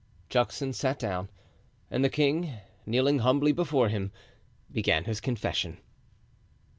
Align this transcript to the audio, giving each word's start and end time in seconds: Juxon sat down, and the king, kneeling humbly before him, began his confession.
Juxon 0.31 0.73
sat 0.73 0.97
down, 0.97 1.29
and 1.91 2.03
the 2.03 2.09
king, 2.09 2.53
kneeling 2.87 3.19
humbly 3.19 3.51
before 3.51 3.89
him, 3.89 4.11
began 4.71 5.03
his 5.03 5.21
confession. 5.21 5.77